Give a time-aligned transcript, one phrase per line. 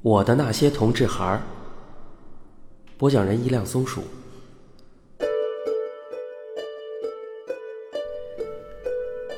[0.00, 1.42] 我的那些同志孩儿，
[2.96, 4.00] 播讲人一辆松鼠。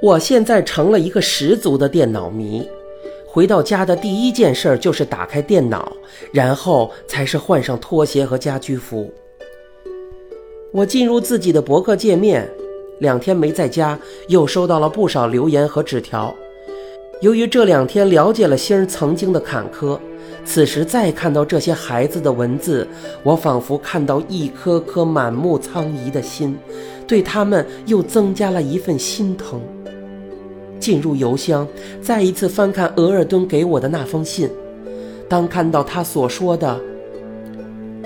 [0.00, 2.68] 我现在成了一个十足的电脑迷，
[3.26, 5.92] 回到家的第一件事就是打开电脑，
[6.32, 9.12] 然后才是换上拖鞋和家居服。
[10.72, 12.48] 我进入自己的博客界面，
[13.00, 13.98] 两天没在家，
[14.28, 16.32] 又收到了不少留言和纸条。
[17.20, 19.98] 由于这两天了解了星儿曾经的坎坷，
[20.44, 22.86] 此时再看到这些孩子的文字，
[23.22, 26.56] 我仿佛看到一颗颗满目苍夷的心，
[27.06, 29.60] 对他们又增加了一份心疼。
[30.78, 31.66] 进入邮箱，
[32.02, 34.50] 再一次翻看额尔敦给我的那封信，
[35.28, 36.78] 当看到他所说的：“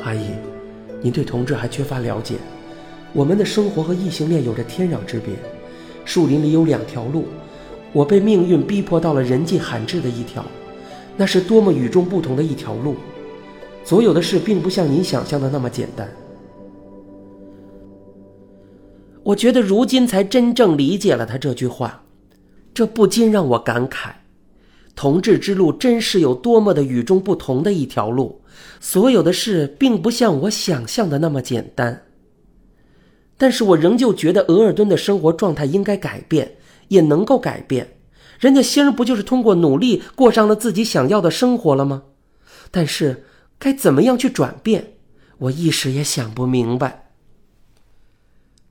[0.02, 0.30] 阿姨，
[1.02, 2.37] 您对同志还缺乏了解，
[3.12, 5.34] 我们的生活和异性恋有着天壤之别，
[6.05, 7.24] 树林里有两条路。”
[7.95, 10.45] 我被命运逼迫到了人迹罕至的一条，
[11.19, 12.95] 那是多么与众不同的一条路。
[13.85, 16.09] 所有的事并不像您想象的那么简单。
[19.23, 22.02] 我觉得如今才真正理解了他这句话，
[22.73, 24.10] 这不禁让我感慨：
[24.95, 28.41] 同志之路真是有多么的与众不同的一条路。
[28.80, 32.01] 所有的事并不像我想象的那么简单。
[33.37, 36.51] 但是我仍旧觉得额尔敦的生活状态应该改变。
[36.88, 37.87] 也能够改变，
[38.39, 42.05] 人家星儿不就是通过努力过上了自己想要的生活了吗？
[42.71, 43.25] 但是
[43.59, 44.95] 该怎么样去转变，
[45.39, 47.11] 我一时也想不明白。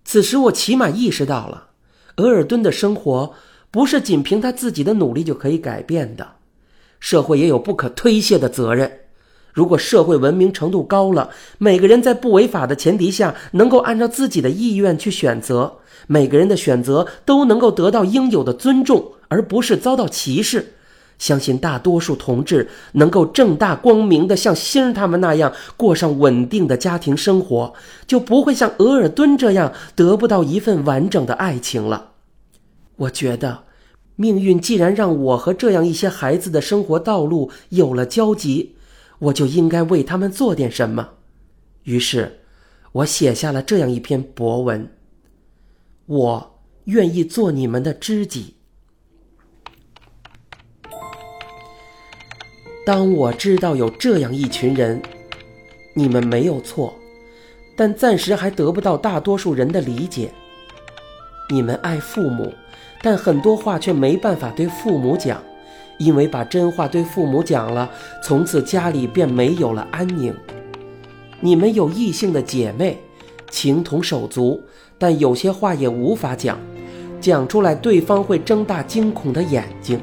[0.06, 1.72] 此时我起码意识到了，
[2.18, 3.34] 额尔敦的生活
[3.70, 6.36] 不是仅凭他自己的努力就可以改变的，
[7.00, 9.07] 社会也有不可推卸的责任。
[9.58, 20.74] 如果社会文明程度高了，每个人在不违法的前提下，能够按照自己的意愿去选择，每个人的选择都能够得到应有的尊重，而不是遭到歧视。
[21.18, 27.74] 相信大多数同志能够正大光明的像星儿他们那样过上稳定的家庭生活，
[28.06, 32.12] 就不会像额尔敦这样得不到一份完整的爱情了。
[32.98, 33.62] 我觉得，
[34.18, 38.76] 命运既然让我和这样一些孩子的生活道路有了交集。
[39.20, 41.10] 我就应该为他们做点什么，
[41.84, 42.42] 于是，
[42.92, 44.90] 我写下了这样一篇博文。
[46.06, 48.56] 我愿意做你们的知己。
[52.86, 55.02] 当我知道有这样一群人，
[55.94, 56.94] 你们没有错，
[57.76, 60.32] 但暂时还得不到大多数人的理解。
[61.50, 62.54] 你们爱父母，
[63.02, 65.44] 但很多话却没办法对父母讲。
[65.98, 67.90] 因为把真话对父母讲了，
[68.24, 70.34] 从此家里便没有了安宁。
[71.40, 72.98] 你们有异性的姐妹，
[73.50, 74.62] 情同手足，
[74.98, 76.60] 但有些话也无法讲，
[77.20, 80.00] 讲出来对方会睁大惊恐的眼睛。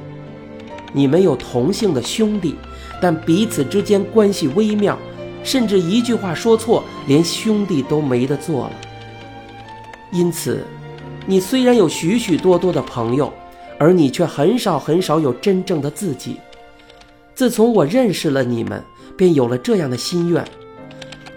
[0.92, 2.56] 你们有同性的兄弟，
[3.00, 4.98] 但彼此之间关系微妙，
[5.42, 8.72] 甚至一句话说错，连兄弟都没得做了。
[10.12, 10.64] 因此，
[11.26, 13.32] 你虽然有许许多多的朋友。
[13.78, 16.36] 而你却很少很少有真正的自己。
[17.34, 18.82] 自从我认识了你们，
[19.16, 20.44] 便有了这样的心愿：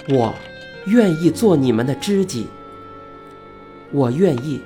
[0.10, 0.34] 我
[0.86, 2.48] 愿意做你们的知己。
[3.92, 4.62] 我愿意，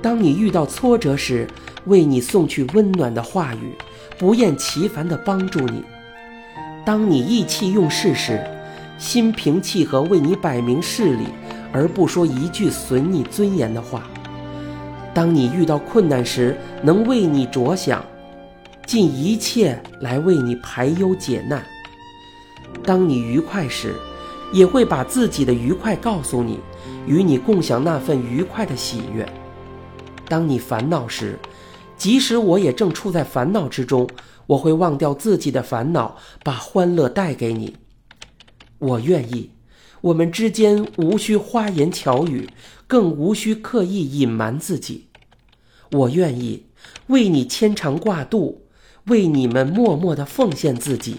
[0.00, 1.48] 当你遇到挫折时，
[1.86, 3.74] 为你送去温暖的话语，
[4.18, 5.82] 不厌其烦地帮助你；
[6.84, 8.40] 当你意气用事时，
[8.98, 11.24] 心平气和为你摆明事理，
[11.72, 14.08] 而不说一句损你尊严的话。
[15.14, 18.04] 当你遇到困难时，能为你着想，
[18.86, 21.60] 尽一切来为你排忧解难；
[22.82, 23.94] 当你愉快时，
[24.52, 26.60] 也会把自己的愉快告诉你，
[27.06, 29.24] 与你共享那份愉快的喜悦；
[30.28, 31.38] 当你烦恼时，
[31.96, 34.08] 即使我也正处在烦恼之中，
[34.46, 37.76] 我会忘掉自己的烦恼，把欢乐带给你。
[38.78, 39.50] 我愿意。
[40.00, 42.48] 我们之间无需花言巧语，
[42.92, 45.06] 更无需刻意隐瞒自己。
[45.92, 46.66] 我愿意
[47.06, 48.66] 为你牵肠挂肚，
[49.06, 51.16] 为你们默默的奉献自己。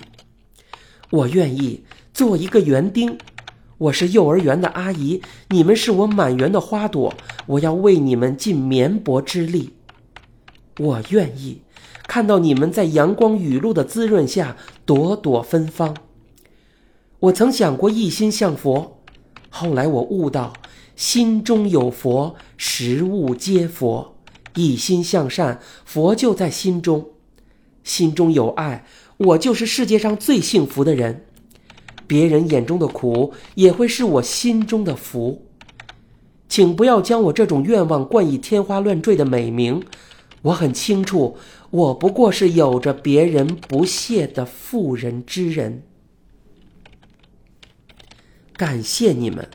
[1.09, 1.83] 我愿意
[2.13, 3.17] 做一个园丁，
[3.79, 7.11] 我是幼儿园的阿姨，你们是我满园的花朵，
[7.47, 9.73] 我要为你们尽绵薄之力。
[10.77, 11.63] 我愿意
[12.03, 14.55] 看到你们在阳光雨露的滋润下
[14.85, 15.97] 朵朵芬芳。
[17.17, 18.99] 我曾想过一心向佛，
[19.49, 20.53] 后来我悟到，
[20.95, 24.15] 心中有佛，食物皆佛。
[24.55, 27.09] 一心向善，佛就在心中。
[27.83, 28.85] 心中有爱，
[29.17, 31.25] 我就是世界上最幸福的人。
[32.05, 35.47] 别人眼中的苦，也会是我心中的福。
[36.47, 39.83] 请不要将我这种愿望冠以天花乱坠的美名。
[40.43, 41.35] 我很清楚，
[41.71, 45.81] 我不过是有着别人不屑的妇人之人。
[48.55, 49.49] 感谢你们，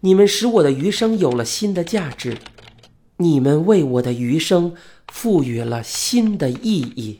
[0.00, 2.38] 你们使我的余生有了新的价值，
[3.16, 4.74] 你们为我的余生
[5.08, 7.18] 赋予了新的意义。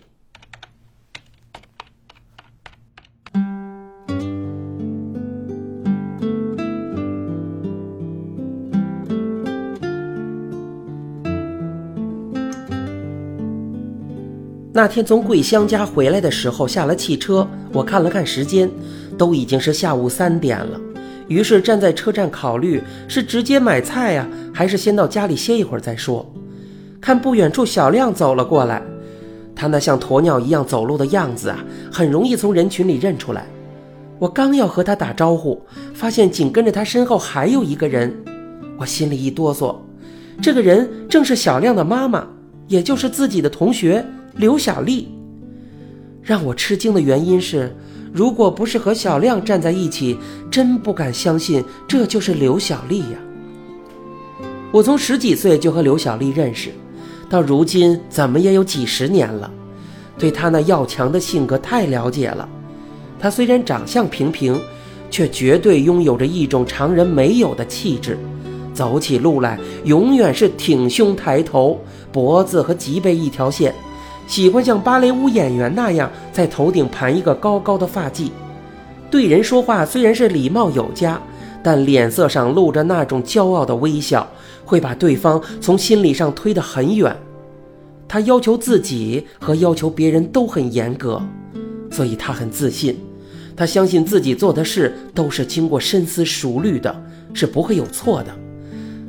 [14.73, 18.71] 那天从桂香家回来的时候，下了汽车，我看了看时间，
[19.19, 20.88] 都已经是下午三点了。
[21.29, 26.29] 于是站在车站考虑，是直接买菜呀，还是先到家里歇一会儿再说。
[27.01, 28.83] 看不远处小亮走了过来，
[29.55, 33.47] 他那像鸵鸟一样走路的样子啊，很容易从人群里认出来。
[34.19, 35.63] 我刚要和他打招呼，
[35.95, 38.13] 发现紧跟着他身后还有一个人，
[38.77, 39.77] 我心里一哆嗦，
[40.43, 42.27] 这个人正是小亮的妈妈，
[42.67, 44.05] 也就是自己的同学。
[44.35, 45.09] 刘小丽，
[46.23, 47.77] 让我吃惊的原因是，
[48.13, 50.17] 如果不是和小亮站在一起，
[50.59, 53.19] 真不敢相信这就是刘小丽呀。
[54.73, 56.71] 我从十几岁就和刘小丽认识，
[57.31, 59.49] 到如今怎么也有几十年了，
[60.19, 62.49] 对她那要强的性格太了解了。
[63.21, 64.61] 她虽然长相平平，
[65.13, 68.19] 却绝对拥有着一种常人没有的气质，
[68.75, 71.79] 走起路来永远是挺胸抬头，
[72.11, 73.73] 脖子和脊背一条线。
[74.27, 78.29] 喜欢像芭蕾舞演员那样在头顶盘一个高高的发髻，
[79.11, 81.21] 对人说话虽然是礼貌有加，
[81.63, 84.29] 但脸色上露着那种骄傲的微笑，
[84.65, 87.17] 会把对方从心理上推得很远。
[88.07, 91.23] 他要求自己和要求别人都很严格，
[91.91, 92.97] 所以他很自信，
[93.57, 97.03] 他相信自己做的事都是经过深思熟虑的，
[97.33, 98.31] 是不会有错的。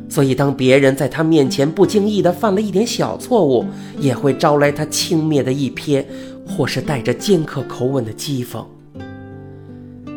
[0.09, 3.65] 所以，当别人在他面前不经意地犯了一点小错误，
[3.99, 6.03] 也会招来他轻蔑的一瞥，
[6.47, 8.65] 或是带着尖刻口吻的讥讽。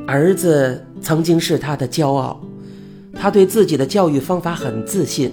[0.07, 2.41] 儿子曾经是他的骄傲，
[3.15, 5.33] 他对自己的教育方法很自信。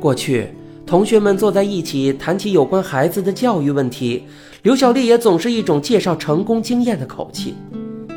[0.00, 0.48] 过去，
[0.84, 4.24] 同学们坐在一起谈起有关孩子的教育问题，
[4.62, 7.54] 刘小丽也总是一种介绍成功经验的口气。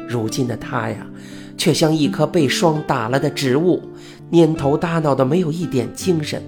[0.07, 1.05] 如今的他呀，
[1.57, 3.81] 却像一棵被霜打了的植物。
[4.31, 6.41] 蔫头耷脑的，没有一点精神。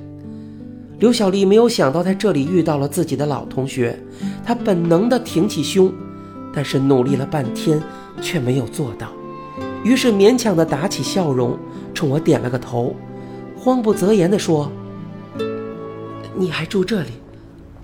[0.99, 3.97] 刘小丽没有想到在这里遇到了自己的老同学，
[4.43, 5.91] 她本能的挺起胸，
[6.53, 7.81] 但是努力了半天
[8.21, 9.07] 却没有做到，
[9.83, 11.57] 于是勉强的打起笑容，
[11.93, 12.95] 冲我点了个头，
[13.57, 14.71] 慌不择言的说
[16.37, 17.13] ：“你还住这里？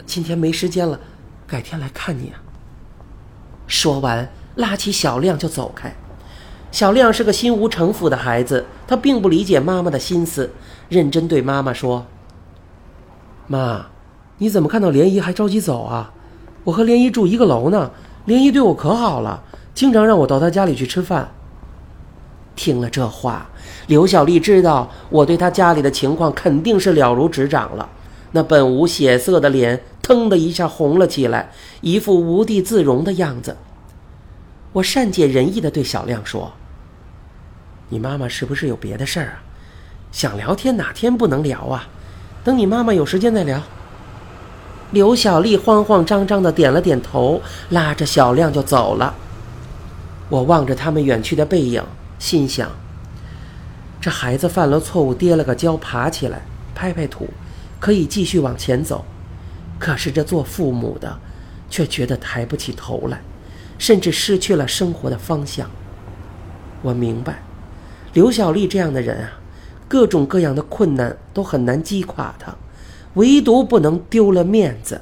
[0.06, 1.00] 今天没时间了，
[1.48, 2.38] 改天来看你啊。”
[3.66, 5.94] 说完，拉起小亮就走开。
[6.72, 10.52] 小亮是个心无城府的孩子，他并不理解妈妈的心思，
[10.88, 12.06] 认真对妈妈说
[13.48, 13.88] ：“妈，
[14.38, 16.14] 你怎么看到莲姨还着急走啊？
[16.66, 17.92] 我和莲姨住一个楼呢，
[18.30, 19.42] 林姨对我可好了，
[19.74, 21.32] 经常让我到她家里去吃饭。”
[22.56, 23.50] 听了这话，
[23.88, 27.90] 刘小丽知道我对她家里的情况肯定是了如指掌了，
[28.34, 31.50] 那本无血色的脸腾的一下红了起来，
[31.82, 33.58] 一副无地自容的样子。
[34.74, 36.52] 我善解人意的对小亮说。
[37.88, 39.42] 你妈妈是不是有别的事儿啊？
[40.12, 41.88] 想聊天哪天不能聊啊？
[42.44, 43.60] 等你妈妈有时间再聊。
[44.92, 49.14] 刘小丽慌慌张张的点了点头，拉着小亮就走了。
[50.30, 51.84] 我望着他们远去的背影，
[52.18, 52.70] 心想：
[54.02, 56.42] 这孩子犯了错误，跌了个跤，爬起来，
[56.74, 57.28] 拍拍土，
[57.80, 59.06] 可以继续往前走。
[59.78, 61.20] 可是这做父母的，
[61.70, 63.22] 却觉得抬不起头来，
[63.78, 65.70] 甚至失去了生活的方向。
[66.82, 67.44] 我明白。
[68.14, 69.34] 刘小丽这样的人啊，
[69.88, 72.56] 各种各样的困难都很难击垮她，
[73.16, 75.02] 唯独不能丢了面子。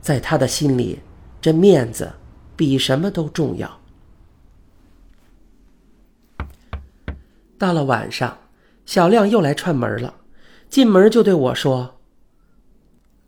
[0.00, 1.00] 在他的心里，
[1.40, 2.12] 这面子
[2.56, 3.80] 比什么都重要。
[7.56, 8.36] 到了晚上，
[8.84, 10.14] 小亮又来串门了，
[10.68, 11.98] 进门就对我说：“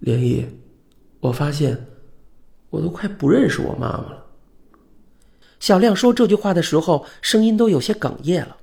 [0.00, 0.46] 莲姨，
[1.20, 1.86] 我发现
[2.68, 4.26] 我都快不认识我妈妈了。”
[5.58, 8.56] 小亮说这句话的时候，声音都有些哽咽了。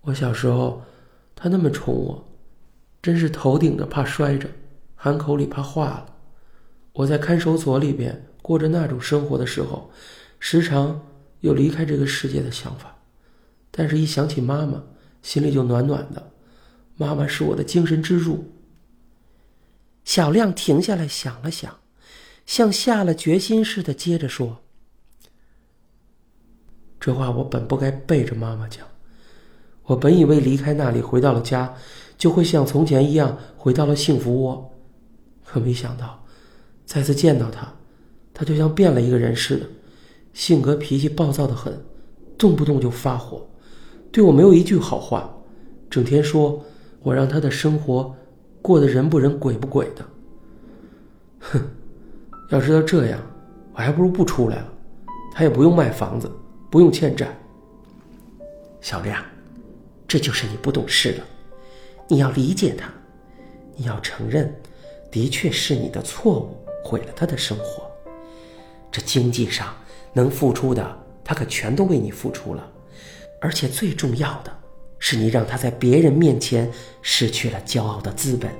[0.00, 0.82] 我小时候，
[1.36, 2.26] 他那么宠我，
[3.02, 4.48] 真是头顶着怕摔着，
[5.04, 6.14] 喊口里怕化了。
[6.94, 9.90] 我在看守所里边过着那种生活的时候，
[10.38, 10.98] 时常
[11.40, 12.96] 有离开这个世界的想法，
[13.70, 14.82] 但是一想起妈妈，
[15.20, 16.32] 心里就暖暖的。
[16.96, 18.50] 妈妈是我的精神支柱。
[20.06, 21.80] 小亮停下来想了想，
[22.46, 24.62] 像下了决心似的，接着说
[26.98, 28.86] ：“这话我本不该背着妈妈讲。”
[29.84, 31.74] 我本以为离开那里，回到了家，
[32.16, 34.70] 就会像从前一样回到了幸福窝，
[35.54, 36.20] 可没想到，
[36.84, 37.72] 再次见到他，
[38.32, 39.64] 他就像变了一个人似的，
[40.32, 41.80] 性格脾气暴躁的很，
[42.36, 43.46] 动不动就发火，
[44.10, 45.32] 对我没有一句好话，
[45.88, 46.60] 整天说
[47.04, 48.12] 我让他的生活
[48.60, 50.04] 过得人不人鬼不鬼的。
[51.38, 51.60] 哼，
[52.50, 53.20] 要知道这样，
[53.74, 54.72] 我还不如不出来了，
[55.32, 56.28] 他也不用卖房子，
[56.68, 57.32] 不用欠债。
[58.80, 59.24] 小亮，
[60.08, 61.24] 这就是你不懂事了，
[62.08, 62.92] 你要理解他，
[63.76, 64.52] 你要承认，
[65.14, 67.88] 的确是你的错误毁了他的生活。
[68.90, 69.72] 这经济上
[70.12, 70.84] 能付出的，
[71.22, 72.68] 他可全都为你付出了，
[73.40, 74.52] 而且最重要的
[74.98, 76.68] 是，你让他在别人面前
[77.00, 78.50] 失去了骄傲的资本，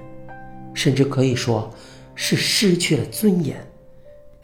[0.75, 1.69] 甚至可以说
[2.15, 3.57] 是失去了尊严。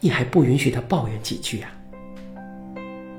[0.01, 1.71] 你还不允许他抱怨几句啊？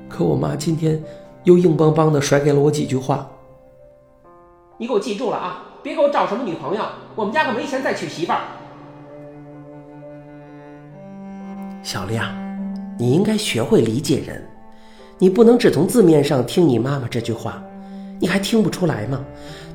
[0.07, 1.03] 可我妈今天
[1.45, 3.27] 又硬邦邦的甩给了我几句话。
[4.77, 6.85] 你给我记住了啊，别给我找什么女朋友，
[7.15, 8.41] 我们家可没钱再娶媳妇儿。
[11.83, 12.33] 小亮。
[12.97, 14.41] 你应该学会理解人，
[15.17, 17.61] 你不能只从字面上听你妈妈这句话，
[18.19, 19.19] 你还听不出来吗？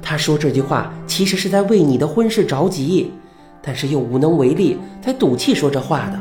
[0.00, 3.12] 她说这句话其实是在为你的婚事着急，
[3.60, 6.18] 但是又无能为力，才赌气说这话的。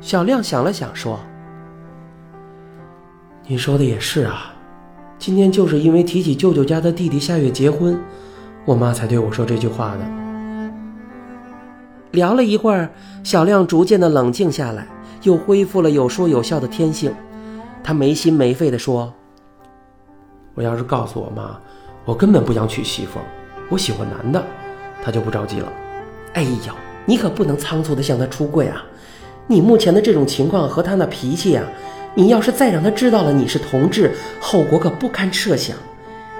[0.00, 1.18] 小亮想了想说
[3.48, 4.52] ：“你说的也是啊，
[5.18, 7.98] 今天就是因为提起舅舅家的弟弟下月结婚，
[8.64, 10.08] 我妈才对我说这句话的。”
[12.12, 12.90] 聊了一会儿，
[13.22, 14.86] 小亮逐渐的冷静下来。
[15.24, 17.12] 又恢复了有说有笑的天性，
[17.82, 19.12] 他没心没肺地说
[20.54, 21.60] ：“我要是告诉我妈，
[22.04, 23.18] 我根本不想娶媳妇，
[23.68, 24.40] 我喜欢男的，
[25.02, 25.72] 她就不着急了。”
[26.34, 26.72] 哎呦，
[27.04, 28.84] 你可不能仓促的向他出柜啊！
[29.48, 31.64] 你目前的这种情况和他那脾气啊，
[32.14, 35.76] 你要是再让他知道了你是同志，后果可不堪设想。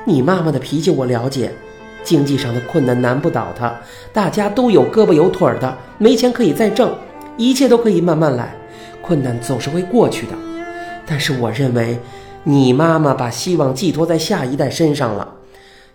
[0.05, 1.53] 你妈妈的脾气我了解，
[2.03, 3.75] 经济上的困难难不倒她，
[4.13, 6.95] 大家都有胳膊有腿的，没钱可以再挣，
[7.37, 8.55] 一切都可以慢慢来。
[9.03, 10.33] 困难总是会过去的，
[11.07, 11.99] 但是我认为，
[12.45, 15.35] 你妈妈把希望寄托在下一代身上了。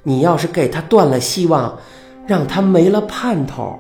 [0.04, 1.80] 你要是给她断了希望，
[2.26, 3.80] 让她没了盼头，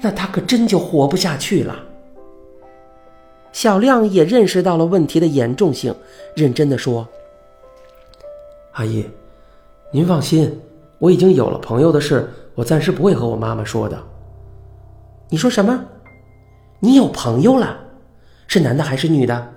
[0.00, 1.76] 那她可真就活不下去了。
[3.52, 5.94] 小亮也认识到了问题的严重性，
[6.34, 7.06] 认真的说
[8.72, 9.04] ：“阿姨，
[9.90, 10.60] 您放心，
[11.00, 14.00] 我已经有了朋友的事，我暂时不会和我妈妈说的。”
[15.30, 15.86] 你说什么？
[16.78, 17.78] 你有朋友了？
[18.46, 19.54] 是男的还是女的？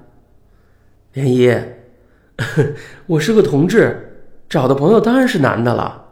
[1.14, 1.56] 莲姨，
[3.08, 6.06] 我是个同志，找的朋友当然是男的了。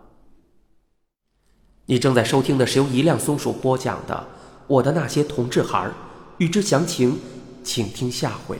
[1.86, 4.16] 你正在收听的是由一辆松鼠播讲的
[4.68, 5.90] 《我的那些同志孩儿》，
[6.38, 7.20] 欲知详情，
[7.64, 8.58] 请听下回。